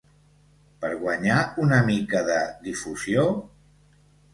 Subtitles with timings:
[0.85, 3.33] Per guanyar una mica de difusió?